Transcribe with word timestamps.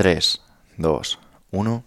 3, 0.00 0.40
2, 0.78 1.18
1. 1.50 1.84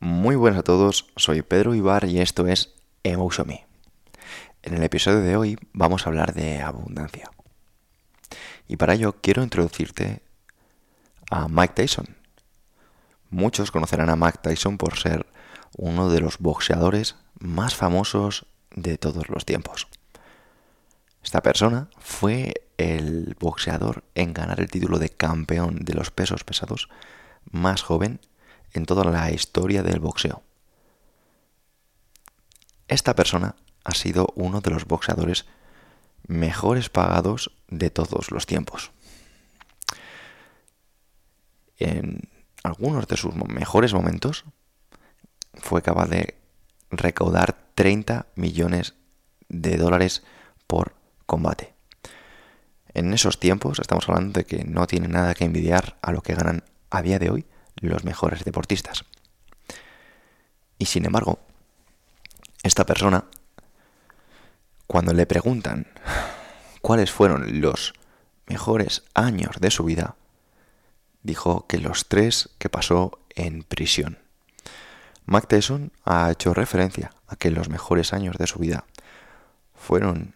Muy 0.00 0.34
buenas 0.34 0.60
a 0.60 0.62
todos, 0.62 1.08
soy 1.16 1.42
Pedro 1.42 1.74
Ibar 1.74 2.06
y 2.06 2.22
esto 2.22 2.46
es 2.46 2.72
Emotion 3.02 3.48
Me. 3.48 3.66
En 4.62 4.72
el 4.72 4.82
episodio 4.82 5.20
de 5.20 5.36
hoy 5.36 5.58
vamos 5.74 6.06
a 6.06 6.08
hablar 6.08 6.32
de 6.32 6.62
abundancia. 6.62 7.30
Y 8.66 8.78
para 8.78 8.94
ello 8.94 9.16
quiero 9.20 9.42
introducirte 9.42 10.22
a 11.30 11.48
Mike 11.48 11.74
Tyson. 11.74 12.16
Muchos 13.28 13.70
conocerán 13.72 14.08
a 14.08 14.16
Mike 14.16 14.38
Tyson 14.40 14.78
por 14.78 14.96
ser 14.96 15.26
uno 15.76 16.08
de 16.08 16.22
los 16.22 16.38
boxeadores 16.38 17.16
más 17.40 17.74
famosos 17.74 18.46
de 18.74 18.96
todos 18.96 19.28
los 19.28 19.44
tiempos. 19.44 19.86
Esta 21.22 21.42
persona 21.42 21.90
fue 21.98 22.54
el 22.78 23.36
boxeador 23.38 24.02
en 24.14 24.32
ganar 24.32 24.60
el 24.60 24.70
título 24.70 24.98
de 24.98 25.10
campeón 25.10 25.80
de 25.84 25.92
los 25.92 26.10
pesos 26.10 26.42
pesados 26.42 26.88
más 27.50 27.82
joven 27.82 28.20
en 28.72 28.86
toda 28.86 29.04
la 29.04 29.30
historia 29.30 29.82
del 29.82 30.00
boxeo. 30.00 30.42
Esta 32.88 33.14
persona 33.14 33.54
ha 33.84 33.94
sido 33.94 34.32
uno 34.34 34.60
de 34.60 34.70
los 34.70 34.86
boxeadores 34.86 35.46
mejores 36.26 36.88
pagados 36.88 37.52
de 37.68 37.90
todos 37.90 38.30
los 38.30 38.46
tiempos. 38.46 38.90
En 41.78 42.28
algunos 42.62 43.06
de 43.06 43.16
sus 43.16 43.34
mejores 43.34 43.94
momentos 43.94 44.44
fue 45.54 45.82
capaz 45.82 46.08
de 46.08 46.34
recaudar 46.90 47.56
30 47.74 48.26
millones 48.34 48.94
de 49.48 49.76
dólares 49.76 50.22
por 50.66 50.94
combate. 51.26 51.74
En 52.94 53.12
esos 53.12 53.38
tiempos 53.38 53.78
estamos 53.78 54.08
hablando 54.08 54.40
de 54.40 54.44
que 54.44 54.64
no 54.64 54.86
tiene 54.86 55.08
nada 55.08 55.34
que 55.34 55.44
envidiar 55.44 55.98
a 56.02 56.12
lo 56.12 56.22
que 56.22 56.34
ganan 56.34 56.64
a 56.90 57.02
día 57.02 57.18
de 57.18 57.30
hoy 57.30 57.46
los 57.76 58.04
mejores 58.04 58.44
deportistas. 58.44 59.04
Y 60.78 60.86
sin 60.86 61.04
embargo, 61.04 61.40
esta 62.62 62.84
persona, 62.86 63.24
cuando 64.86 65.12
le 65.12 65.26
preguntan 65.26 65.86
cuáles 66.82 67.10
fueron 67.10 67.60
los 67.60 67.94
mejores 68.46 69.04
años 69.14 69.56
de 69.60 69.70
su 69.70 69.84
vida, 69.84 70.16
dijo 71.22 71.66
que 71.66 71.78
los 71.78 72.08
tres 72.08 72.50
que 72.58 72.68
pasó 72.68 73.18
en 73.34 73.62
prisión. 73.62 74.18
Mac 75.26 75.46
Tyson 75.46 75.92
ha 76.04 76.30
hecho 76.30 76.54
referencia 76.54 77.12
a 77.26 77.36
que 77.36 77.50
los 77.50 77.68
mejores 77.68 78.12
años 78.12 78.36
de 78.38 78.46
su 78.46 78.58
vida 78.58 78.84
fueron 79.74 80.34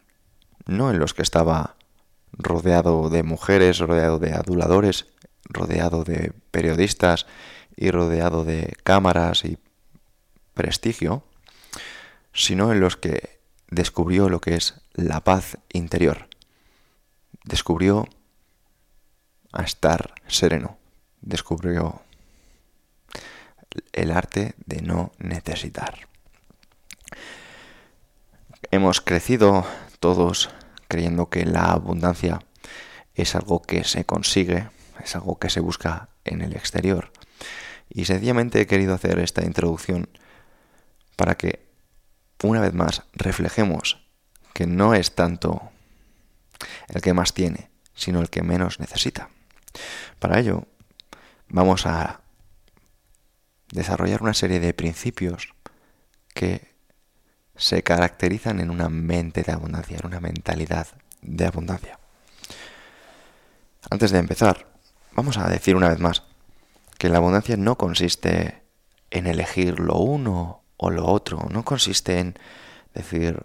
no 0.66 0.90
en 0.90 0.98
los 0.98 1.14
que 1.14 1.22
estaba 1.22 1.76
rodeado 2.32 3.08
de 3.08 3.22
mujeres, 3.22 3.78
rodeado 3.78 4.18
de 4.18 4.32
aduladores, 4.34 5.06
rodeado 5.52 6.04
de 6.04 6.32
periodistas 6.50 7.26
y 7.76 7.90
rodeado 7.90 8.44
de 8.44 8.74
cámaras 8.82 9.44
y 9.44 9.58
prestigio, 10.54 11.24
sino 12.32 12.72
en 12.72 12.80
los 12.80 12.96
que 12.96 13.40
descubrió 13.70 14.28
lo 14.28 14.40
que 14.40 14.54
es 14.54 14.74
la 14.94 15.24
paz 15.24 15.58
interior. 15.72 16.28
Descubrió 17.44 18.06
a 19.52 19.62
estar 19.62 20.14
sereno. 20.26 20.78
Descubrió 21.20 22.02
el 23.92 24.10
arte 24.10 24.54
de 24.66 24.82
no 24.82 25.12
necesitar. 25.18 26.08
Hemos 28.70 29.00
crecido 29.00 29.66
todos 30.00 30.50
creyendo 30.88 31.28
que 31.28 31.44
la 31.44 31.72
abundancia 31.72 32.40
es 33.14 33.34
algo 33.34 33.62
que 33.62 33.84
se 33.84 34.04
consigue, 34.04 34.68
es 35.02 35.14
algo 35.14 35.38
que 35.38 35.50
se 35.50 35.60
busca 35.60 36.08
en 36.24 36.42
el 36.42 36.54
exterior. 36.54 37.12
Y 37.88 38.04
sencillamente 38.06 38.60
he 38.60 38.66
querido 38.66 38.94
hacer 38.94 39.18
esta 39.18 39.44
introducción 39.44 40.08
para 41.16 41.36
que, 41.36 41.66
una 42.42 42.60
vez 42.60 42.72
más, 42.72 43.02
reflejemos 43.12 44.06
que 44.54 44.66
no 44.66 44.94
es 44.94 45.14
tanto 45.14 45.70
el 46.88 47.00
que 47.00 47.14
más 47.14 47.34
tiene, 47.34 47.70
sino 47.94 48.20
el 48.20 48.30
que 48.30 48.42
menos 48.42 48.80
necesita. 48.80 49.28
Para 50.18 50.38
ello, 50.38 50.66
vamos 51.48 51.86
a 51.86 52.20
desarrollar 53.70 54.22
una 54.22 54.34
serie 54.34 54.60
de 54.60 54.74
principios 54.74 55.54
que 56.34 56.72
se 57.56 57.82
caracterizan 57.82 58.60
en 58.60 58.70
una 58.70 58.88
mente 58.88 59.42
de 59.42 59.52
abundancia, 59.52 59.98
en 59.98 60.06
una 60.06 60.20
mentalidad 60.20 60.86
de 61.20 61.46
abundancia. 61.46 61.98
Antes 63.90 64.10
de 64.10 64.18
empezar, 64.18 64.71
vamos 65.14 65.38
a 65.38 65.48
decir 65.48 65.76
una 65.76 65.88
vez 65.88 65.98
más 65.98 66.22
que 66.98 67.08
la 67.08 67.18
abundancia 67.18 67.56
no 67.56 67.76
consiste 67.76 68.62
en 69.10 69.26
elegir 69.26 69.80
lo 69.80 69.96
uno 69.96 70.62
o 70.76 70.90
lo 70.90 71.06
otro, 71.06 71.48
no 71.50 71.64
consiste 71.64 72.18
en 72.18 72.34
decir 72.94 73.44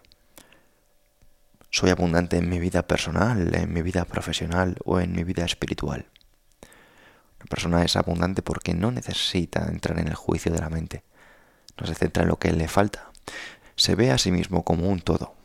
soy 1.69 1.89
abundante 1.89 2.37
en 2.37 2.49
mi 2.49 2.59
vida 2.59 2.87
personal, 2.87 3.53
en 3.53 3.73
mi 3.73 3.81
vida 3.81 4.05
profesional 4.05 4.77
o 4.85 4.99
en 4.99 5.11
mi 5.11 5.23
vida 5.23 5.45
espiritual. 5.45 6.07
Una 7.39 7.45
persona 7.49 7.83
es 7.83 7.95
abundante 7.95 8.41
porque 8.41 8.73
no 8.73 8.91
necesita 8.91 9.67
entrar 9.67 9.99
en 9.99 10.07
el 10.07 10.15
juicio 10.15 10.51
de 10.51 10.59
la 10.59 10.69
mente, 10.69 11.03
no 11.79 11.85
se 11.85 11.93
centra 11.93 12.23
en 12.23 12.29
lo 12.29 12.39
que 12.39 12.51
le 12.51 12.67
falta, 12.67 13.11
se 13.75 13.95
ve 13.95 14.11
a 14.11 14.17
sí 14.17 14.31
mismo 14.31 14.63
como 14.63 14.89
un 14.89 15.01
todo. 15.01 15.35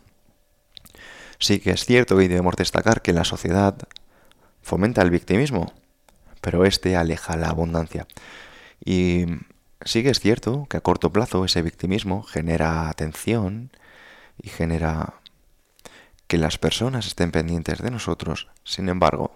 Sí 1.38 1.58
que 1.58 1.72
es 1.72 1.84
cierto 1.84 2.20
y 2.22 2.28
debemos 2.28 2.56
destacar 2.56 3.02
que 3.02 3.12
la 3.12 3.24
sociedad 3.24 3.76
fomenta 4.62 5.02
el 5.02 5.10
victimismo, 5.10 5.72
pero 6.42 6.66
este 6.66 6.96
aleja 6.96 7.36
la 7.38 7.48
abundancia. 7.48 8.06
Y 8.84 9.24
sí 9.82 10.02
que 10.02 10.10
es 10.10 10.20
cierto 10.20 10.66
que 10.68 10.76
a 10.76 10.82
corto 10.82 11.10
plazo 11.10 11.46
ese 11.46 11.62
victimismo 11.62 12.22
genera 12.22 12.90
atención 12.90 13.70
y 14.42 14.50
genera 14.50 15.14
que 16.26 16.36
las 16.36 16.58
personas 16.58 17.06
estén 17.06 17.30
pendientes 17.30 17.80
de 17.80 17.90
nosotros. 17.90 18.48
Sin 18.64 18.88
embargo, 18.88 19.34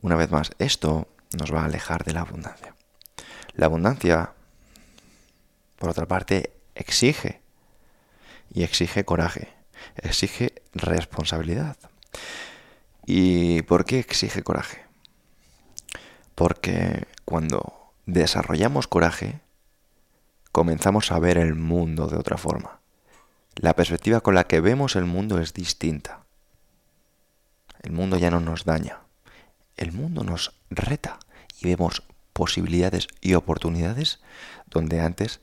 una 0.00 0.16
vez 0.16 0.30
más, 0.30 0.52
esto 0.58 1.08
nos 1.38 1.52
va 1.52 1.62
a 1.62 1.66
alejar 1.66 2.04
de 2.04 2.12
la 2.12 2.20
abundancia. 2.20 2.74
La 3.54 3.66
abundancia, 3.66 4.32
por 5.76 5.90
otra 5.90 6.06
parte, 6.06 6.52
exige 6.74 7.40
y 8.54 8.62
exige 8.62 9.04
coraje, 9.04 9.48
exige 9.96 10.62
responsabilidad. 10.72 11.76
¿Y 13.06 13.62
por 13.62 13.84
qué 13.84 13.98
exige 13.98 14.42
coraje? 14.42 14.89
Porque 16.40 17.06
cuando 17.26 17.92
desarrollamos 18.06 18.88
coraje, 18.88 19.42
comenzamos 20.52 21.12
a 21.12 21.18
ver 21.18 21.36
el 21.36 21.54
mundo 21.54 22.06
de 22.06 22.16
otra 22.16 22.38
forma. 22.38 22.80
La 23.56 23.76
perspectiva 23.76 24.22
con 24.22 24.34
la 24.34 24.44
que 24.44 24.62
vemos 24.62 24.96
el 24.96 25.04
mundo 25.04 25.38
es 25.38 25.52
distinta. 25.52 26.24
El 27.82 27.92
mundo 27.92 28.16
ya 28.16 28.30
no 28.30 28.40
nos 28.40 28.64
daña. 28.64 29.00
El 29.76 29.92
mundo 29.92 30.24
nos 30.24 30.58
reta 30.70 31.18
y 31.60 31.66
vemos 31.66 32.04
posibilidades 32.32 33.08
y 33.20 33.34
oportunidades 33.34 34.20
donde 34.64 35.02
antes 35.02 35.42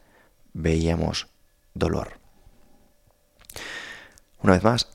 veíamos 0.53 1.27
dolor. 1.75 2.19
Una 4.41 4.53
vez 4.53 4.63
más, 4.63 4.89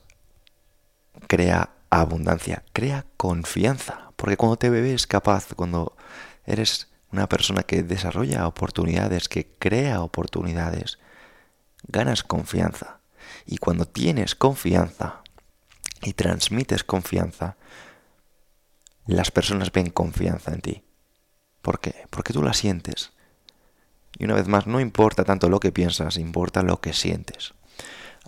crea 1.27 1.69
abundancia, 1.89 2.65
crea 2.73 3.05
confianza, 3.15 4.02
porque 4.15 4.37
cuando 4.37 4.57
te 4.57 4.69
ves 4.69 5.07
capaz, 5.07 5.53
cuando 5.55 5.95
eres 6.45 6.87
una 7.11 7.29
persona 7.29 7.63
que 7.63 7.83
desarrolla 7.83 8.47
oportunidades, 8.47 9.29
que 9.29 9.47
crea 9.47 10.01
oportunidades, 10.01 10.99
ganas 11.87 12.23
confianza. 12.23 12.99
Y 13.45 13.57
cuando 13.57 13.85
tienes 13.85 14.35
confianza 14.35 15.21
y 16.01 16.13
transmites 16.13 16.83
confianza, 16.83 17.55
las 19.05 19.31
personas 19.31 19.71
ven 19.71 19.89
confianza 19.89 20.53
en 20.53 20.61
ti. 20.61 20.83
¿Por 21.61 21.79
qué? 21.79 22.07
Porque 22.09 22.33
tú 22.33 22.41
la 22.41 22.53
sientes. 22.53 23.11
Y 24.17 24.25
una 24.25 24.35
vez 24.35 24.47
más, 24.47 24.67
no 24.67 24.79
importa 24.79 25.23
tanto 25.23 25.49
lo 25.49 25.59
que 25.59 25.71
piensas, 25.71 26.17
importa 26.17 26.63
lo 26.63 26.81
que 26.81 26.93
sientes. 26.93 27.53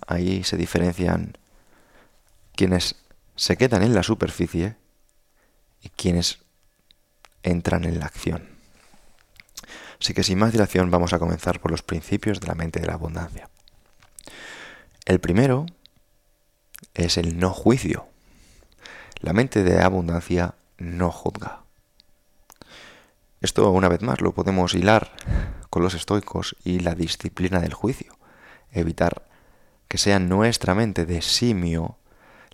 Ahí 0.08 0.44
se 0.44 0.58
diferencian 0.58 1.38
quienes 2.56 2.96
se 3.36 3.58
quedan 3.58 3.84
en 3.84 3.94
la 3.94 4.04
superficie 4.04 4.78
y 5.86 5.90
quienes 5.90 6.40
entran 7.44 7.84
en 7.84 8.00
la 8.00 8.08
acción. 8.08 8.50
Así 10.02 10.14
que 10.14 10.24
sin 10.24 10.40
más 10.40 10.52
dilación 10.52 10.90
vamos 10.90 11.14
a 11.14 11.20
comenzar 11.20 11.62
por 11.62 11.72
los 11.72 11.84
principios 11.84 12.42
de 12.42 12.48
la 12.48 12.56
mente 12.56 12.80
de 12.80 12.88
la 12.88 12.96
abundancia. 12.96 13.50
El 15.06 15.20
primero 15.20 15.68
es 16.96 17.18
el 17.18 17.38
no 17.38 17.52
juicio. 17.52 18.08
La 19.20 19.32
mente 19.32 19.64
de 19.64 19.82
abundancia 19.82 20.56
no 20.80 21.12
juzga. 21.12 21.62
Esto, 23.42 23.70
una 23.70 23.90
vez 23.90 24.02
más, 24.02 24.22
lo 24.22 24.34
podemos 24.34 24.74
hilar 24.74 25.12
con 25.70 25.84
los 25.84 25.94
estoicos 25.94 26.56
y 26.64 26.80
la 26.80 26.96
disciplina 26.96 27.60
del 27.60 27.76
juicio. 27.76 28.18
Evitar 28.72 29.28
que 29.88 30.00
sea 30.00 30.18
nuestra 30.18 30.74
mente 30.74 31.06
de 31.06 31.22
simio 31.22 32.00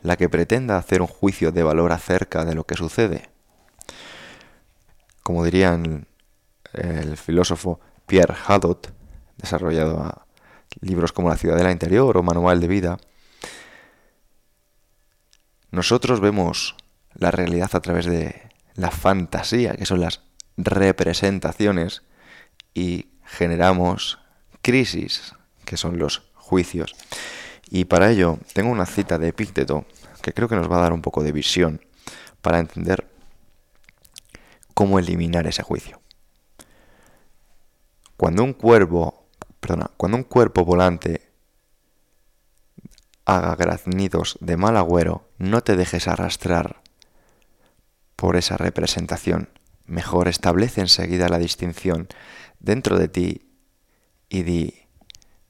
la 0.04 0.18
que 0.18 0.30
pretenda 0.30 0.78
hacer 0.78 1.02
un 1.02 1.08
juicio 1.08 1.52
de 1.52 1.64
valor 1.64 1.92
acerca 1.92 2.46
de 2.46 2.56
lo 2.56 2.66
que 2.66 2.76
sucede. 2.76 3.30
Como 5.24 5.44
dirían 5.46 6.08
el 6.74 7.18
filósofo 7.18 7.80
Pierre 8.06 8.36
Hadot, 8.48 8.94
desarrollado 9.38 10.00
a 10.00 10.26
libros 10.80 11.12
como 11.12 11.30
La 11.30 11.38
Ciudadela 11.38 11.72
Interior 11.72 12.18
o 12.18 12.24
Manual 12.24 12.60
de 12.60 12.68
Vida, 12.68 12.98
nosotros 15.70 16.20
vemos 16.20 16.76
la 17.14 17.32
realidad 17.32 17.70
a 17.74 17.80
través 17.82 18.06
de 18.06 18.50
la 18.76 18.92
fantasía, 18.92 19.76
que 19.76 19.86
son 19.86 20.02
las 20.02 20.22
representaciones, 20.58 22.04
y 22.74 23.12
generamos 23.26 24.20
crisis, 24.62 25.34
que 25.66 25.78
son 25.78 25.98
los 25.98 26.30
juicios. 26.36 26.96
Y 27.74 27.86
para 27.86 28.12
ello 28.12 28.38
tengo 28.54 28.70
una 28.70 28.86
cita 28.86 29.18
de 29.18 29.30
Epícteto 29.30 29.86
que 30.22 30.34
creo 30.34 30.50
que 30.50 30.58
nos 30.58 30.70
va 30.70 30.78
a 30.78 30.82
dar 30.82 30.94
un 30.94 31.02
poco 31.02 31.24
de 31.24 31.32
visión 31.32 31.82
para 32.42 32.60
entender 32.60 33.10
cómo 34.74 35.00
eliminar 35.00 35.48
ese 35.48 35.64
juicio. 35.64 36.02
Cuando 38.18 38.44
un 38.44 38.54
cuervo, 38.54 39.26
perdona, 39.62 39.90
cuando 39.96 40.18
un 40.18 40.26
cuerpo 40.26 40.66
volante 40.66 41.32
haga 43.24 43.56
graznidos 43.56 44.38
de 44.42 44.58
mal 44.58 44.76
agüero, 44.76 45.30
no 45.38 45.62
te 45.62 45.78
dejes 45.78 46.10
arrastrar 46.10 46.82
por 48.18 48.36
esa 48.36 48.58
representación. 48.58 49.50
Mejor 49.86 50.28
establece 50.28 50.82
enseguida 50.82 51.30
la 51.30 51.40
distinción 51.40 52.10
dentro 52.60 53.00
de 53.00 53.08
ti 53.08 53.50
y 54.28 54.44
di, 54.44 54.81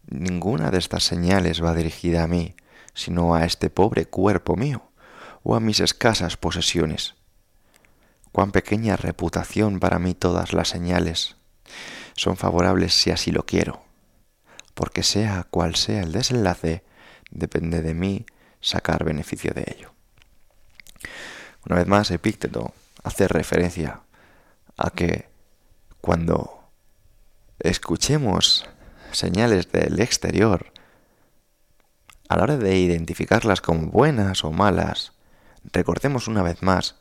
ninguna 0.07 0.71
de 0.71 0.79
estas 0.79 1.03
señales 1.03 1.63
va 1.63 1.73
dirigida 1.73 2.23
a 2.23 2.27
mí, 2.27 2.55
sino 2.93 3.35
a 3.35 3.45
este 3.45 3.69
pobre 3.69 4.05
cuerpo 4.05 4.55
mío 4.55 4.91
o 5.43 5.55
a 5.55 5.59
mis 5.59 5.79
escasas 5.79 6.37
posesiones. 6.37 7.15
Cuán 8.31 8.51
pequeña 8.51 8.95
reputación 8.95 9.79
para 9.79 9.99
mí 9.99 10.13
todas 10.13 10.53
las 10.53 10.69
señales 10.69 11.35
son 12.15 12.37
favorables 12.37 12.93
si 12.93 13.11
así 13.11 13.31
lo 13.31 13.45
quiero, 13.45 13.83
porque 14.73 15.03
sea 15.03 15.47
cual 15.49 15.75
sea 15.75 16.01
el 16.01 16.11
desenlace, 16.11 16.83
depende 17.29 17.81
de 17.81 17.93
mí 17.93 18.25
sacar 18.59 19.03
beneficio 19.03 19.53
de 19.53 19.65
ello. 19.75 19.93
Una 21.65 21.77
vez 21.77 21.87
más, 21.87 22.11
Epícteto 22.11 22.73
hace 23.03 23.27
referencia 23.27 24.01
a 24.77 24.89
que 24.91 25.29
cuando 25.99 26.69
escuchemos 27.59 28.67
señales 29.13 29.71
del 29.71 29.99
exterior, 29.99 30.71
a 32.29 32.37
la 32.37 32.43
hora 32.43 32.57
de 32.57 32.77
identificarlas 32.77 33.61
como 33.61 33.87
buenas 33.87 34.43
o 34.43 34.51
malas, 34.51 35.13
recordemos 35.73 36.27
una 36.27 36.41
vez 36.41 36.61
más 36.63 36.95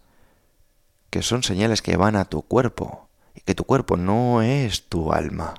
que 1.10 1.22
son 1.22 1.42
señales 1.42 1.82
que 1.82 1.96
van 1.96 2.16
a 2.16 2.24
tu 2.24 2.42
cuerpo 2.42 3.08
y 3.34 3.40
que 3.40 3.54
tu 3.54 3.64
cuerpo 3.64 3.96
no 3.96 4.42
es 4.42 4.88
tu 4.88 5.12
alma. 5.12 5.54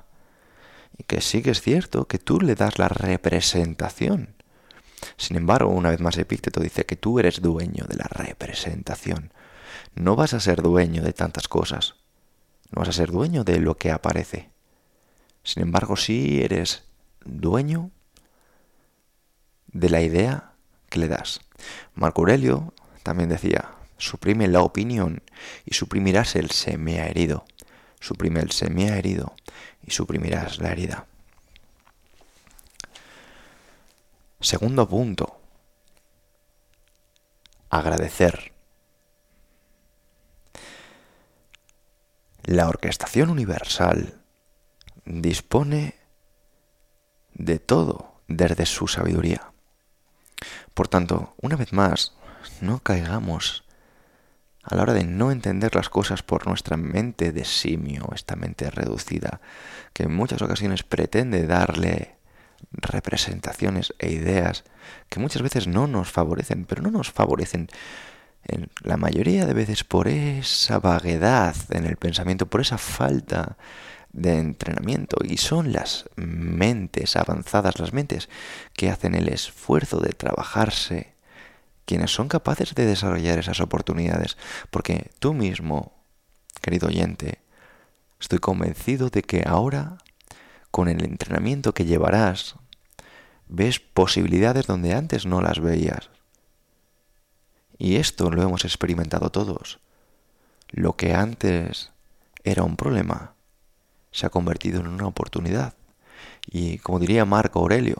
Y 0.98 1.04
que 1.04 1.20
sí 1.20 1.42
que 1.42 1.50
es 1.50 1.60
cierto 1.60 2.06
que 2.06 2.18
tú 2.18 2.40
le 2.40 2.54
das 2.54 2.78
la 2.78 2.88
representación. 2.88 4.34
Sin 5.16 5.36
embargo, 5.36 5.70
una 5.70 5.90
vez 5.90 6.00
más 6.00 6.18
Epícteto 6.18 6.60
dice 6.60 6.84
que 6.86 6.96
tú 6.96 7.18
eres 7.18 7.40
dueño 7.40 7.84
de 7.88 7.96
la 7.96 8.08
representación. 8.10 9.32
No 9.94 10.16
vas 10.16 10.34
a 10.34 10.40
ser 10.40 10.62
dueño 10.62 11.02
de 11.02 11.12
tantas 11.12 11.48
cosas. 11.48 11.94
No 12.70 12.80
vas 12.80 12.88
a 12.88 12.92
ser 12.92 13.10
dueño 13.10 13.44
de 13.44 13.58
lo 13.58 13.76
que 13.76 13.90
aparece. 13.90 14.50
Sin 15.42 15.62
embargo, 15.62 15.96
sí 15.96 16.42
eres 16.42 16.84
dueño 17.24 17.90
de 19.66 19.90
la 19.90 20.00
idea 20.00 20.52
que 20.88 21.00
le 21.00 21.08
das. 21.08 21.40
Marco 21.94 22.22
Aurelio 22.22 22.74
también 23.02 23.28
decía, 23.28 23.70
suprime 23.98 24.46
la 24.48 24.62
opinión 24.62 25.22
y 25.64 25.74
suprimirás 25.74 26.36
el 26.36 26.50
se 26.50 26.78
me 26.78 27.00
ha 27.00 27.08
herido. 27.08 27.44
Suprime 28.00 28.40
el 28.40 28.50
se 28.50 28.68
me 28.70 28.90
ha 28.90 28.98
herido 28.98 29.34
y 29.86 29.92
suprimirás 29.92 30.58
la 30.58 30.72
herida. 30.72 31.06
Segundo 34.40 34.88
punto. 34.88 35.40
Agradecer. 37.70 38.52
La 42.42 42.68
orquestación 42.68 43.30
universal 43.30 44.21
dispone 45.20 45.94
de 47.34 47.58
todo 47.58 48.14
desde 48.28 48.66
su 48.66 48.88
sabiduría. 48.88 49.52
Por 50.74 50.88
tanto, 50.88 51.34
una 51.40 51.56
vez 51.56 51.72
más, 51.72 52.14
no 52.60 52.78
caigamos 52.78 53.64
a 54.62 54.76
la 54.76 54.82
hora 54.82 54.94
de 54.94 55.04
no 55.04 55.32
entender 55.32 55.74
las 55.74 55.88
cosas 55.88 56.22
por 56.22 56.46
nuestra 56.46 56.76
mente 56.76 57.32
de 57.32 57.44
simio, 57.44 58.08
esta 58.14 58.36
mente 58.36 58.70
reducida, 58.70 59.40
que 59.92 60.04
en 60.04 60.14
muchas 60.14 60.40
ocasiones 60.40 60.82
pretende 60.82 61.46
darle 61.46 62.16
representaciones 62.70 63.92
e 63.98 64.12
ideas 64.12 64.64
que 65.08 65.20
muchas 65.20 65.42
veces 65.42 65.66
no 65.66 65.86
nos 65.88 66.10
favorecen, 66.10 66.64
pero 66.64 66.80
no 66.80 66.90
nos 66.90 67.10
favorecen 67.10 67.68
en 68.44 68.70
la 68.82 68.96
mayoría 68.96 69.46
de 69.46 69.54
veces 69.54 69.84
por 69.84 70.08
esa 70.08 70.78
vaguedad 70.78 71.54
en 71.70 71.86
el 71.86 71.96
pensamiento, 71.96 72.46
por 72.46 72.60
esa 72.60 72.78
falta 72.78 73.56
de 74.12 74.38
entrenamiento 74.38 75.16
y 75.24 75.38
son 75.38 75.72
las 75.72 76.08
mentes 76.16 77.16
avanzadas, 77.16 77.78
las 77.78 77.92
mentes 77.92 78.28
que 78.74 78.90
hacen 78.90 79.14
el 79.14 79.28
esfuerzo 79.28 80.00
de 80.00 80.12
trabajarse, 80.12 81.14
quienes 81.84 82.12
son 82.12 82.28
capaces 82.28 82.74
de 82.74 82.86
desarrollar 82.86 83.38
esas 83.38 83.60
oportunidades. 83.60 84.36
Porque 84.70 85.10
tú 85.18 85.34
mismo, 85.34 85.92
querido 86.60 86.88
oyente, 86.88 87.40
estoy 88.20 88.38
convencido 88.38 89.08
de 89.08 89.22
que 89.22 89.44
ahora, 89.46 89.98
con 90.70 90.88
el 90.88 91.04
entrenamiento 91.04 91.72
que 91.72 91.84
llevarás, 91.84 92.56
ves 93.48 93.80
posibilidades 93.80 94.66
donde 94.66 94.94
antes 94.94 95.26
no 95.26 95.40
las 95.40 95.60
veías. 95.60 96.10
Y 97.78 97.96
esto 97.96 98.30
lo 98.30 98.42
hemos 98.42 98.64
experimentado 98.64 99.30
todos. 99.30 99.80
Lo 100.70 100.96
que 100.96 101.14
antes 101.14 101.90
era 102.44 102.62
un 102.62 102.76
problema, 102.76 103.34
se 104.12 104.26
ha 104.26 104.30
convertido 104.30 104.80
en 104.80 104.86
una 104.86 105.06
oportunidad. 105.06 105.74
Y 106.46 106.78
como 106.78 106.98
diría 106.98 107.24
Marco 107.24 107.60
Aurelio, 107.60 107.96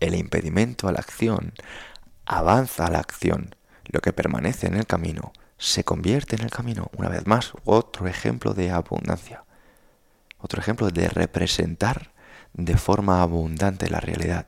el 0.00 0.14
impedimento 0.14 0.88
a 0.88 0.92
la 0.92 1.00
acción 1.00 1.52
avanza 2.24 2.86
a 2.86 2.90
la 2.90 3.00
acción. 3.00 3.54
Lo 3.84 4.00
que 4.00 4.12
permanece 4.12 4.68
en 4.68 4.74
el 4.74 4.86
camino 4.86 5.32
se 5.58 5.84
convierte 5.84 6.36
en 6.36 6.42
el 6.42 6.50
camino. 6.50 6.90
Una 6.96 7.08
vez 7.08 7.26
más, 7.26 7.52
otro 7.64 8.06
ejemplo 8.06 8.54
de 8.54 8.70
abundancia. 8.70 9.44
Otro 10.38 10.60
ejemplo 10.60 10.90
de 10.90 11.08
representar 11.08 12.12
de 12.52 12.76
forma 12.76 13.22
abundante 13.22 13.88
la 13.88 14.00
realidad. 14.00 14.46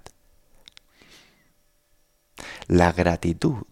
La 2.66 2.92
gratitud 2.92 3.64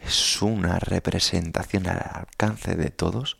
es 0.00 0.40
una 0.42 0.78
representación 0.78 1.86
al 1.88 1.98
alcance 1.98 2.76
de 2.76 2.90
todos 2.90 3.38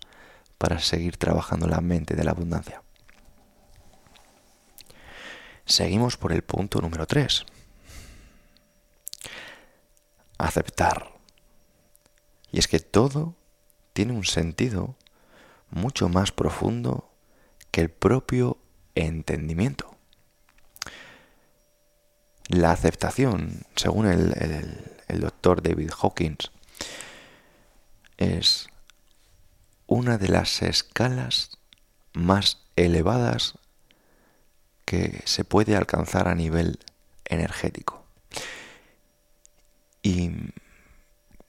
para 0.58 0.80
seguir 0.80 1.16
trabajando 1.16 1.66
la 1.66 1.80
mente 1.80 2.14
de 2.14 2.24
la 2.24 2.32
abundancia. 2.32 2.82
Seguimos 5.64 6.16
por 6.16 6.32
el 6.32 6.42
punto 6.42 6.80
número 6.80 7.06
3. 7.06 7.44
Aceptar. 10.38 11.12
Y 12.50 12.58
es 12.58 12.68
que 12.68 12.80
todo 12.80 13.34
tiene 13.92 14.12
un 14.12 14.24
sentido 14.24 14.96
mucho 15.70 16.08
más 16.08 16.32
profundo 16.32 17.10
que 17.70 17.80
el 17.80 17.90
propio 17.90 18.58
entendimiento. 18.94 19.94
La 22.48 22.72
aceptación, 22.72 23.62
según 23.76 24.06
el, 24.06 25.20
doctor 25.20 25.62
David 25.62 25.90
Hawkins, 26.00 26.50
es 28.16 28.68
una 29.88 30.18
de 30.18 30.28
las 30.28 30.62
escalas 30.62 31.59
más 32.12 32.62
elevadas 32.76 33.54
que 34.85 35.23
se 35.25 35.45
puede 35.45 35.76
alcanzar 35.76 36.28
a 36.28 36.35
nivel 36.35 36.78
energético. 37.25 38.04
Y 40.02 40.30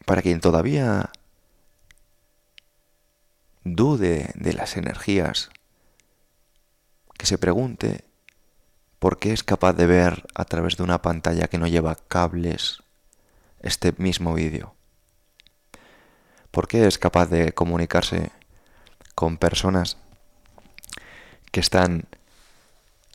para 0.06 0.22
quien 0.22 0.40
todavía 0.40 1.12
dude 3.66 4.32
de 4.36 4.54
las 4.54 4.78
energías, 4.78 5.50
que 7.18 7.26
se 7.26 7.38
pregunte 7.38 8.06
por 9.00 9.20
qué 9.20 9.34
es 9.34 9.44
capaz 9.44 9.74
de 9.74 9.86
ver 9.86 10.26
a 10.34 10.46
través 10.46 10.78
de 10.78 10.84
una 10.84 11.02
pantalla 11.02 11.48
que 11.50 11.58
no 11.58 11.68
lleva 11.68 11.96
cables 11.96 12.84
este 13.60 13.94
mismo 13.98 14.34
vídeo. 14.34 14.79
¿Por 16.52 16.68
qué 16.68 16.88
es 16.88 16.98
capaz 16.98 17.28
de 17.28 17.54
comunicarse 17.54 18.32
con 19.16 19.38
personas 19.38 19.98
que 21.52 21.60
están 21.60 22.06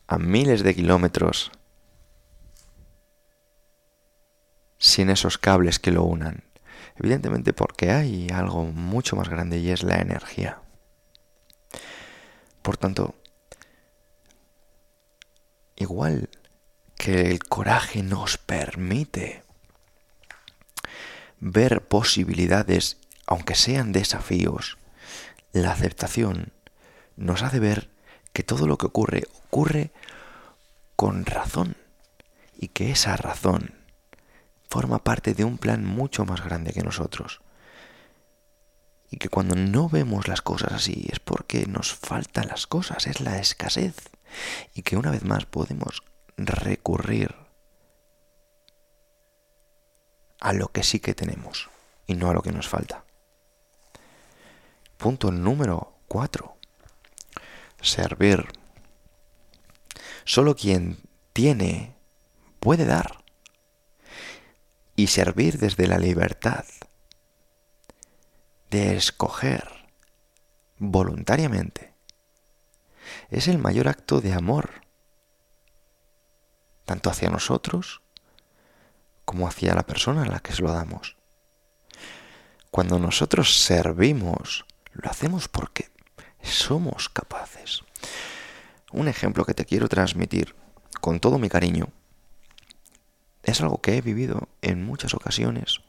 a 0.07 0.19
miles 0.19 0.63
de 0.63 0.75
kilómetros 0.75 1.51
sin 4.79 5.11
esos 5.11 5.39
cables 5.39 5.79
que 5.79 5.91
lo 5.91 6.05
unan? 6.05 6.45
Evidentemente 6.97 7.53
porque 7.53 7.91
hay 7.91 8.29
algo 8.31 8.65
mucho 8.65 9.17
más 9.17 9.29
grande 9.29 9.59
y 9.59 9.71
es 9.71 9.83
la 9.83 9.97
energía. 9.97 10.61
Por 12.63 12.77
tanto, 12.77 13.15
igual 15.77 16.31
que 16.97 17.31
el 17.31 17.41
coraje 17.41 18.03
nos 18.03 18.39
permite 18.39 19.43
ver 21.41 21.87
posibilidades, 21.87 22.97
aunque 23.27 23.55
sean 23.55 23.93
desafíos, 23.93 24.79
la 25.53 25.73
aceptación 25.73 26.53
nos 27.17 27.43
hace 27.43 27.61
ver 27.61 27.91
que 28.33 28.43
todo 28.43 28.67
lo 28.67 28.77
que 28.77 28.87
ocurre 28.87 29.25
ocurre 29.47 29.93
con 30.97 31.25
razón 31.25 31.77
y 32.57 32.69
que 32.69 32.91
esa 32.91 33.17
razón 33.17 33.75
forma 34.69 34.99
parte 34.99 35.35
de 35.35 35.45
un 35.45 35.59
plan 35.59 35.85
mucho 35.85 36.25
más 36.25 36.45
grande 36.45 36.73
que 36.73 36.83
nosotros. 36.83 37.41
Y 39.11 39.19
que 39.19 39.29
cuando 39.29 39.55
no 39.55 39.89
vemos 39.89 40.27
las 40.27 40.43
cosas 40.43 40.73
así 40.73 41.07
es 41.13 41.21
porque 41.21 41.67
nos 41.67 41.95
faltan 41.95 42.49
las 42.49 42.67
cosas, 42.67 43.07
es 43.07 43.21
la 43.21 43.39
escasez. 43.39 43.95
Y 44.75 44.83
que 44.83 44.97
una 44.97 45.13
vez 45.13 45.23
más 45.23 45.47
podemos 45.47 46.03
recurrir 46.37 47.37
a 50.41 50.53
lo 50.53 50.73
que 50.73 50.83
sí 50.83 50.99
que 50.99 51.15
tenemos 51.15 51.71
y 52.09 52.15
no 52.17 52.29
a 52.29 52.35
lo 52.35 52.43
que 52.43 52.51
nos 52.51 52.69
falta. 52.69 53.05
Punto 54.97 55.31
número 55.31 55.99
4. 56.09 56.57
Servir. 57.81 58.47
Solo 60.25 60.55
quien 60.57 60.99
tiene 61.33 61.95
puede 62.61 62.87
dar. 62.87 63.25
Y 64.97 65.09
servir 65.09 65.59
desde 65.59 65.87
la 65.87 65.99
libertad 65.99 66.65
de 68.71 68.97
escoger 68.97 69.69
voluntariamente 70.79 71.95
es 73.31 73.49
el 73.49 73.59
mayor 73.59 73.89
acto 73.89 74.21
de 74.21 74.33
amor, 74.33 74.71
tanto 76.85 77.11
hacia 77.11 77.31
nosotros 77.31 78.03
como 79.25 79.49
hacia 79.49 79.75
la 79.75 79.85
persona 79.85 80.23
a 80.23 80.27
la 80.27 80.41
que 80.41 80.53
se 80.53 80.63
lo 80.63 80.73
damos. 80.73 81.17
Cuando 82.71 82.99
nosotros 82.99 83.63
servimos, 83.63 84.65
lo 84.95 85.11
hacemos 85.11 85.49
porque 85.49 85.91
somos 86.43 87.09
capaces. 87.09 87.83
Un 88.93 89.09
ejemplo 89.09 89.45
que 89.45 89.55
te 89.55 89.65
quiero 89.65 89.89
transmitir 89.89 90.55
con 91.01 91.21
todo 91.21 91.39
mi 91.39 91.49
cariño 91.49 91.89
es 93.43 93.61
algo 93.61 93.81
que 93.81 93.97
he 93.97 94.01
vivido 94.01 94.49
en 94.63 94.85
muchas 94.85 95.15
ocasiones 95.15 95.81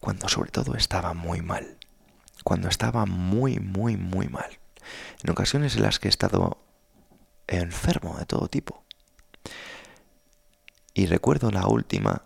cuando 0.00 0.28
sobre 0.28 0.50
todo 0.50 0.74
estaba 0.74 1.14
muy 1.14 1.40
mal, 1.40 1.78
cuando 2.42 2.68
estaba 2.68 3.06
muy, 3.06 3.58
muy, 3.58 3.96
muy 3.96 4.28
mal, 4.28 4.58
en 5.22 5.30
ocasiones 5.30 5.76
en 5.76 5.82
las 5.82 5.98
que 5.98 6.08
he 6.08 6.10
estado 6.10 6.58
enfermo 7.46 8.18
de 8.18 8.26
todo 8.26 8.48
tipo. 8.48 8.84
Y 10.92 11.06
recuerdo 11.06 11.50
la 11.50 11.66
última 11.66 12.22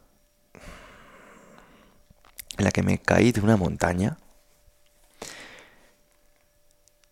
en 2.58 2.64
la 2.64 2.72
que 2.72 2.82
me 2.82 2.98
caí 2.98 3.32
de 3.32 3.40
una 3.40 3.56
montaña 3.56 4.18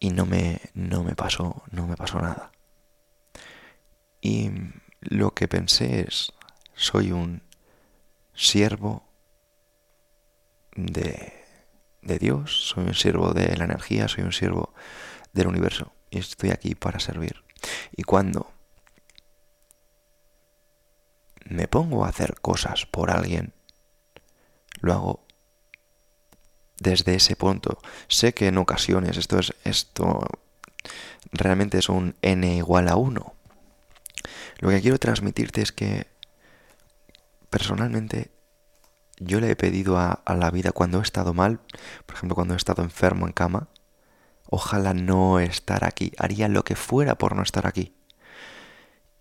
y 0.00 0.10
no 0.10 0.26
me, 0.26 0.60
no 0.74 1.04
me 1.04 1.14
pasó, 1.14 1.62
no 1.70 1.86
me 1.86 1.96
pasó 1.96 2.20
nada. 2.20 2.50
Y 4.20 4.50
lo 5.00 5.32
que 5.34 5.46
pensé 5.46 6.00
es, 6.00 6.32
soy 6.74 7.12
un 7.12 7.42
siervo 8.34 9.08
de, 10.74 11.32
de 12.02 12.18
Dios, 12.18 12.68
soy 12.68 12.84
un 12.84 12.94
siervo 12.94 13.32
de 13.32 13.56
la 13.56 13.64
energía, 13.64 14.08
soy 14.08 14.24
un 14.24 14.32
siervo 14.32 14.74
del 15.32 15.46
universo 15.46 15.92
y 16.10 16.18
estoy 16.18 16.50
aquí 16.50 16.74
para 16.74 16.98
servir. 16.98 17.44
Y 17.92 18.02
cuando 18.02 18.52
me 21.44 21.68
pongo 21.68 22.04
a 22.04 22.08
hacer 22.08 22.40
cosas 22.40 22.84
por 22.84 23.12
alguien, 23.12 23.54
lo 24.80 24.92
hago 24.92 25.25
desde 26.78 27.14
ese 27.14 27.36
punto. 27.36 27.78
Sé 28.08 28.34
que 28.34 28.48
en 28.48 28.58
ocasiones 28.58 29.16
esto 29.16 29.38
es 29.38 29.54
esto 29.64 30.20
realmente 31.32 31.78
es 31.78 31.88
un 31.88 32.14
n 32.22 32.56
igual 32.56 32.88
a 32.88 32.96
1. 32.96 33.34
Lo 34.58 34.68
que 34.68 34.80
quiero 34.80 34.98
transmitirte 34.98 35.62
es 35.62 35.72
que 35.72 36.06
personalmente 37.50 38.30
yo 39.18 39.40
le 39.40 39.50
he 39.50 39.56
pedido 39.56 39.98
a, 39.98 40.10
a, 40.12 40.34
la 40.34 40.50
vida 40.50 40.72
cuando 40.72 40.98
he 40.98 41.02
estado 41.02 41.34
mal, 41.34 41.60
por 42.04 42.16
ejemplo 42.16 42.34
cuando 42.34 42.54
he 42.54 42.56
estado 42.56 42.82
enfermo 42.82 43.26
en 43.26 43.32
cama, 43.32 43.68
ojalá 44.48 44.94
no 44.94 45.40
estar 45.40 45.84
aquí, 45.84 46.12
haría 46.18 46.48
lo 46.48 46.64
que 46.64 46.76
fuera 46.76 47.16
por 47.16 47.34
no 47.34 47.42
estar 47.42 47.66
aquí. 47.66 47.94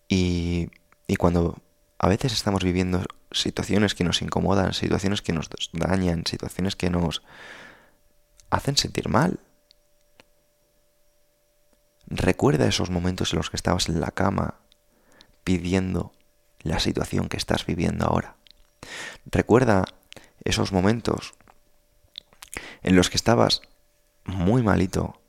Y, 0.08 0.70
y 1.08 1.16
cuando 1.16 1.62
a 1.98 2.08
veces 2.08 2.34
estamos 2.34 2.64
viviendo 2.64 3.04
situaciones 3.32 3.96
que 3.96 4.04
nos 4.04 4.22
incomodan, 4.22 4.74
situaciones 4.74 5.22
que 5.22 5.34
nos 5.34 5.50
dañan, 5.74 6.26
situaciones 6.26 6.76
que 6.76 6.90
nos 6.90 7.22
hacen 8.50 8.78
sentir 8.78 9.10
mal. 9.10 9.40
Recuerda 12.08 12.68
esos 12.68 12.90
momentos 12.90 13.34
en 13.34 13.38
los 13.38 13.50
que 13.50 13.58
estabas 13.58 13.90
en 13.90 14.00
la 14.00 14.12
cama 14.12 14.60
pidiendo 15.44 16.14
la 16.62 16.80
situación 16.80 17.30
que 17.30 17.38
estás 17.38 17.66
viviendo 17.66 18.06
ahora. 18.06 18.36
Recuerda 19.26 19.86
esos 20.44 20.72
momentos 20.72 21.34
en 22.84 22.96
los 22.96 23.10
que 23.10 23.18
estabas 23.18 23.62
muy 24.24 24.64
malito 24.64 25.20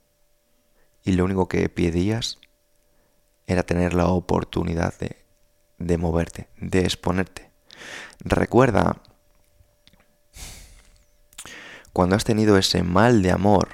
y 1.03 1.13
lo 1.13 1.25
único 1.25 1.47
que 1.47 1.67
pedías 1.69 2.37
era 3.47 3.63
tener 3.63 3.93
la 3.93 4.07
oportunidad 4.07 4.97
de 4.99 5.27
de 5.77 5.97
moverte, 5.97 6.47
de 6.57 6.81
exponerte. 6.81 7.46
Recuerda 8.19 9.01
cuando 11.93 12.15
has 12.15 12.23
tenido 12.23 12.57
ese 12.57 12.83
mal 12.83 13.23
de 13.23 13.31
amor, 13.31 13.69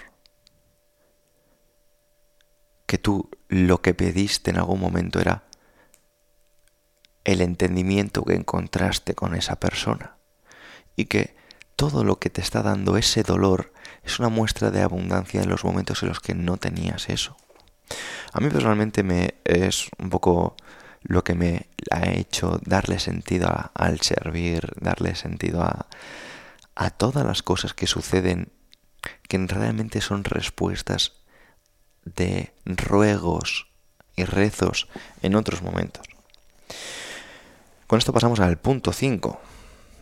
que 2.85 2.97
tú 2.97 3.29
lo 3.49 3.81
que 3.81 3.93
pediste 3.93 4.51
en 4.51 4.57
algún 4.57 4.79
momento 4.79 5.19
era 5.19 5.43
el 7.23 7.41
entendimiento 7.41 8.23
que 8.23 8.35
encontraste 8.35 9.15
con 9.15 9.35
esa 9.35 9.59
persona 9.59 10.17
y 10.95 11.05
que 11.05 11.35
todo 11.75 12.03
lo 12.03 12.19
que 12.19 12.29
te 12.29 12.41
está 12.41 12.61
dando 12.61 12.97
ese 12.97 13.23
dolor 13.23 13.73
es 14.03 14.19
una 14.19 14.29
muestra 14.29 14.71
de 14.71 14.81
abundancia 14.81 15.41
en 15.41 15.49
los 15.49 15.63
momentos 15.63 16.03
en 16.03 16.09
los 16.09 16.19
que 16.19 16.35
no 16.35 16.57
tenías 16.57 17.09
eso. 17.09 17.35
A 18.31 18.39
mí 18.39 18.49
personalmente 18.49 19.03
me 19.03 19.35
es 19.43 19.87
un 19.97 20.09
poco 20.09 20.55
lo 21.03 21.23
que 21.23 21.35
me 21.35 21.67
ha 21.91 22.09
hecho 22.11 22.59
darle 22.65 22.99
sentido 22.99 23.71
al 23.73 24.01
servir, 24.01 24.73
darle 24.79 25.15
sentido 25.15 25.61
a, 25.61 25.87
a 26.75 26.89
todas 26.89 27.25
las 27.25 27.43
cosas 27.43 27.73
que 27.73 27.87
suceden, 27.87 28.51
que 29.27 29.37
realmente 29.37 30.01
son 30.01 30.23
respuestas 30.23 31.13
de 32.05 32.53
ruegos 32.65 33.67
y 34.15 34.23
rezos 34.25 34.87
en 35.21 35.35
otros 35.35 35.61
momentos. 35.61 36.05
Con 37.87 37.99
esto 37.99 38.13
pasamos 38.13 38.39
al 38.39 38.57
punto 38.57 38.93
5, 38.93 39.41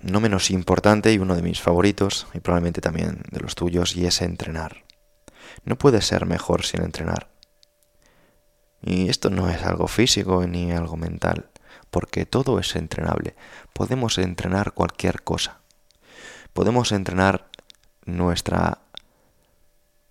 no 0.04 0.20
menos 0.20 0.52
importante 0.52 1.12
y 1.12 1.18
uno 1.18 1.36
de 1.36 1.42
mis 1.42 1.62
favoritos, 1.62 2.28
y 2.34 2.40
probablemente 2.40 2.82
también 2.82 3.24
de 3.32 3.40
los 3.40 3.56
tuyos, 3.56 3.96
y 3.96 4.06
es 4.06 4.22
entrenar. 4.22 4.84
No 5.66 5.78
puede 5.78 6.02
ser 6.02 6.26
mejor 6.26 6.66
sin 6.66 6.84
entrenar. 6.84 7.31
Y 8.82 9.10
esto 9.10 9.30
no 9.30 9.50
es 9.50 9.64
algo 9.64 9.88
físico 9.88 10.46
ni 10.48 10.72
algo 10.72 10.98
mental, 10.98 11.50
porque 11.90 12.26
todo 12.26 12.60
es 12.60 12.76
entrenable. 12.76 13.36
Podemos 13.74 14.18
entrenar 14.18 14.74
cualquier 14.74 15.22
cosa. 15.24 15.60
Podemos 16.54 16.92
entrenar 16.92 17.48
nuestra 18.06 18.80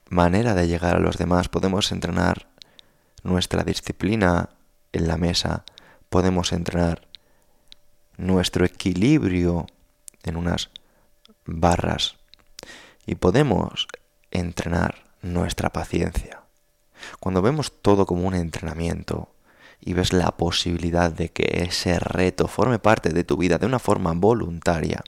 manera 0.08 0.54
de 0.54 0.68
llegar 0.68 0.96
a 0.96 1.00
los 1.00 1.18
demás, 1.18 1.48
podemos 1.48 1.92
entrenar 1.92 2.48
nuestra 3.22 3.62
disciplina 3.62 4.50
en 4.92 5.06
la 5.06 5.16
mesa, 5.16 5.64
podemos 6.08 6.52
entrenar 6.52 7.06
nuestro 8.16 8.64
equilibrio 8.64 9.66
en 10.22 10.36
unas 10.36 10.70
barras 11.44 12.16
y 13.06 13.14
podemos 13.14 13.88
entrenar 14.30 15.04
nuestra 15.22 15.70
paciencia. 15.70 16.39
Cuando 17.18 17.42
vemos 17.42 17.72
todo 17.82 18.06
como 18.06 18.26
un 18.26 18.34
entrenamiento 18.34 19.28
y 19.80 19.94
ves 19.94 20.12
la 20.12 20.36
posibilidad 20.36 21.10
de 21.10 21.30
que 21.30 21.64
ese 21.64 21.98
reto 21.98 22.48
forme 22.48 22.78
parte 22.78 23.10
de 23.10 23.24
tu 23.24 23.36
vida 23.36 23.58
de 23.58 23.66
una 23.66 23.78
forma 23.78 24.12
voluntaria, 24.12 25.02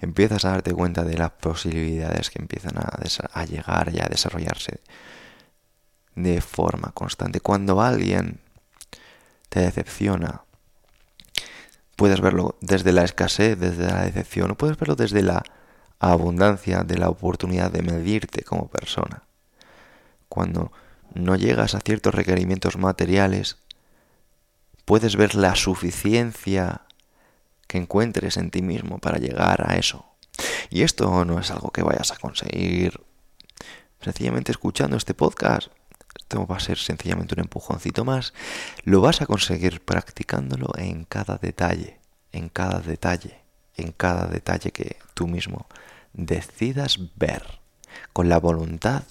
empiezas 0.00 0.44
a 0.44 0.50
darte 0.50 0.72
cuenta 0.74 1.04
de 1.04 1.16
las 1.16 1.30
posibilidades 1.30 2.30
que 2.30 2.40
empiezan 2.40 2.72
a, 2.76 3.44
llegar 3.44 3.94
y 3.94 4.00
a 4.00 4.06
desarrollarse 4.06 4.80
de 6.16 6.40
forma 6.40 6.90
constante. 6.92 7.40
Cuando 7.40 7.80
alguien 7.80 8.40
te 9.48 9.60
decepciona, 9.60 10.42
puedes 11.94 12.20
verlo 12.20 12.56
desde 12.60 12.92
la 12.92 13.04
escasez, 13.04 13.58
desde 13.58 13.86
la 13.86 14.02
decepción, 14.02 14.50
o 14.50 14.54
puedes 14.56 14.76
verlo 14.76 14.96
desde 14.96 15.22
la 15.22 15.42
abundancia 16.00 16.82
de 16.82 16.98
la 16.98 17.08
oportunidad 17.08 17.70
de 17.70 17.82
medirte 17.82 18.42
como 18.42 18.68
persona. 18.68 19.22
cuando 20.28 20.72
no 21.14 21.36
llegas 21.36 21.74
a 21.74 21.80
ciertos 21.80 22.14
requerimientos 22.14 22.76
materiales, 22.76 23.58
puedes 24.84 25.16
ver 25.16 25.34
la 25.34 25.54
suficiencia 25.54 26.82
que 27.66 27.78
encuentres 27.78 28.36
en 28.36 28.50
ti 28.50 28.62
mismo 28.62 28.98
para 28.98 29.18
llegar 29.18 29.70
a 29.70 29.76
eso. 29.76 30.04
Y 30.70 30.82
esto 30.82 31.24
no 31.24 31.38
es 31.38 31.50
algo 31.50 31.70
que 31.70 31.82
vayas 31.82 32.12
a 32.12 32.16
conseguir 32.16 33.00
sencillamente 34.00 34.52
escuchando 34.52 34.96
este 34.96 35.14
podcast. 35.14 35.68
Esto 36.18 36.46
va 36.46 36.56
a 36.56 36.60
ser 36.60 36.78
sencillamente 36.78 37.34
un 37.34 37.40
empujoncito 37.40 38.04
más. 38.04 38.32
Lo 38.84 39.00
vas 39.00 39.22
a 39.22 39.26
conseguir 39.26 39.82
practicándolo 39.82 40.70
en 40.76 41.04
cada 41.04 41.38
detalle, 41.38 41.98
en 42.32 42.48
cada 42.48 42.80
detalle, 42.80 43.40
en 43.76 43.92
cada 43.92 44.26
detalle 44.26 44.72
que 44.72 44.96
tú 45.14 45.26
mismo 45.26 45.66
decidas 46.12 46.98
ver, 47.16 47.60
con 48.12 48.28
la 48.28 48.38
voluntad 48.38 49.04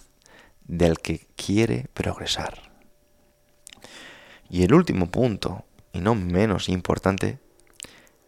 del 0.72 1.00
que 1.00 1.28
quiere 1.36 1.88
progresar. 1.94 2.72
Y 4.50 4.64
el 4.64 4.74
último 4.74 5.12
punto, 5.12 5.66
y 5.92 6.00
no 6.00 6.16
menos 6.16 6.70
importante, 6.70 7.40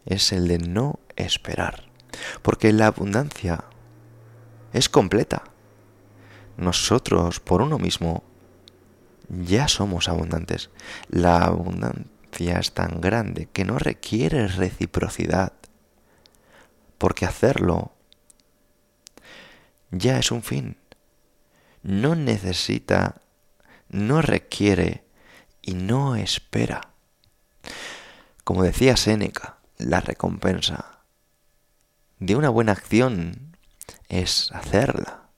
es 0.04 0.30
el 0.30 0.46
de 0.46 0.58
no 0.58 1.00
esperar. 1.16 1.88
Porque 2.42 2.72
la 2.72 2.88
abundancia 2.88 3.64
es 4.74 4.90
completa. 4.90 5.44
Nosotros, 6.58 7.40
por 7.40 7.62
uno 7.62 7.78
mismo, 7.78 8.22
ya 9.28 9.66
somos 9.66 10.08
abundantes. 10.10 10.70
La 11.08 11.44
abundancia 11.44 12.58
es 12.58 12.74
tan 12.74 13.00
grande 13.00 13.48
que 13.50 13.64
no 13.64 13.78
requiere 13.78 14.48
reciprocidad. 14.48 15.54
Porque 16.98 17.24
hacerlo 17.24 17.92
ya 19.90 20.18
es 20.18 20.30
un 20.30 20.42
fin. 20.42 20.76
No 21.84 22.14
necesita, 22.14 23.20
no 23.90 24.22
requiere 24.22 25.04
y 25.60 25.74
no 25.74 26.16
espera. 26.16 26.94
Como 28.42 28.62
decía 28.62 28.96
Séneca, 28.96 29.58
la 29.76 30.00
recompensa 30.00 31.02
de 32.18 32.36
una 32.36 32.48
buena 32.48 32.72
acción 32.72 33.56
es 34.08 34.50
hacerla. 34.52 35.28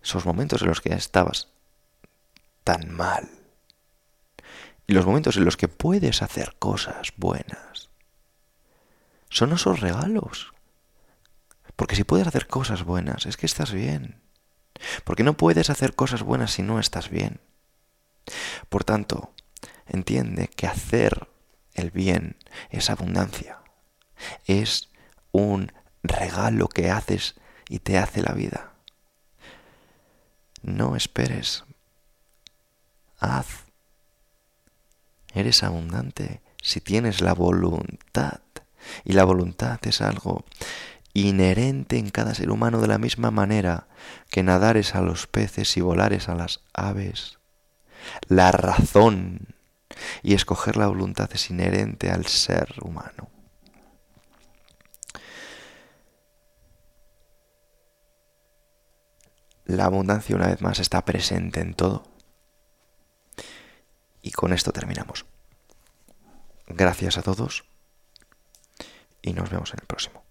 Esos 0.00 0.24
momentos 0.24 0.62
en 0.62 0.68
los 0.68 0.80
que 0.80 0.94
estabas 0.94 1.48
tan 2.62 2.88
mal 2.94 3.28
y 4.86 4.92
los 4.92 5.06
momentos 5.06 5.36
en 5.36 5.44
los 5.44 5.56
que 5.56 5.66
puedes 5.66 6.22
hacer 6.22 6.54
cosas 6.60 7.12
buenas 7.16 7.90
son 9.28 9.52
esos 9.52 9.80
regalos. 9.80 10.52
Porque 11.76 11.96
si 11.96 12.04
puedes 12.04 12.26
hacer 12.26 12.46
cosas 12.46 12.84
buenas, 12.84 13.26
es 13.26 13.36
que 13.36 13.46
estás 13.46 13.72
bien. 13.72 14.22
Porque 15.04 15.24
no 15.24 15.36
puedes 15.36 15.70
hacer 15.70 15.94
cosas 15.94 16.22
buenas 16.22 16.52
si 16.52 16.62
no 16.62 16.78
estás 16.78 17.08
bien. 17.08 17.40
Por 18.68 18.84
tanto, 18.84 19.34
entiende 19.86 20.48
que 20.48 20.66
hacer 20.66 21.28
el 21.74 21.90
bien 21.90 22.36
es 22.70 22.90
abundancia. 22.90 23.58
Es 24.46 24.90
un 25.30 25.72
regalo 26.02 26.68
que 26.68 26.90
haces 26.90 27.34
y 27.68 27.78
te 27.78 27.98
hace 27.98 28.22
la 28.22 28.32
vida. 28.32 28.74
No 30.62 30.94
esperes. 30.96 31.64
Haz. 33.18 33.66
Eres 35.34 35.62
abundante 35.62 36.42
si 36.60 36.80
tienes 36.80 37.20
la 37.20 37.32
voluntad. 37.34 38.40
Y 39.04 39.12
la 39.12 39.24
voluntad 39.24 39.78
es 39.86 40.00
algo 40.00 40.44
inherente 41.14 41.98
en 41.98 42.10
cada 42.10 42.34
ser 42.34 42.50
humano 42.50 42.80
de 42.80 42.88
la 42.88 42.98
misma 42.98 43.30
manera 43.30 43.86
que 44.30 44.42
nadares 44.42 44.94
a 44.94 45.02
los 45.02 45.26
peces 45.26 45.76
y 45.76 45.80
volares 45.80 46.28
a 46.28 46.34
las 46.34 46.62
aves. 46.72 47.38
La 48.28 48.50
razón 48.52 49.54
y 50.22 50.34
escoger 50.34 50.76
la 50.76 50.88
voluntad 50.88 51.30
es 51.32 51.50
inherente 51.50 52.10
al 52.10 52.26
ser 52.26 52.74
humano. 52.82 53.28
La 59.64 59.84
abundancia 59.84 60.36
una 60.36 60.48
vez 60.48 60.60
más 60.60 60.80
está 60.80 61.04
presente 61.04 61.60
en 61.60 61.74
todo. 61.74 62.04
Y 64.20 64.30
con 64.32 64.52
esto 64.52 64.72
terminamos. 64.72 65.24
Gracias 66.66 67.18
a 67.18 67.22
todos 67.22 67.64
y 69.20 69.32
nos 69.32 69.50
vemos 69.50 69.72
en 69.72 69.80
el 69.80 69.86
próximo. 69.86 70.21